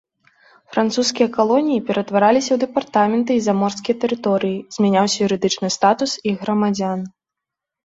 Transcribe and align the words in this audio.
Французскія 0.75 1.27
калоніі 1.35 1.83
ператвараліся 1.89 2.49
ў 2.53 2.57
дэпартаменты 2.63 3.31
і 3.41 3.45
заморскія 3.49 3.95
тэрыторыі, 4.07 4.57
змяняўся 4.79 5.17
юрыдычны 5.29 5.67
статус 5.79 6.11
іх 6.33 6.43
грамадзян. 6.43 6.99